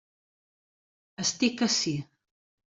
Estic 1.25 1.63
ací! 1.69 1.97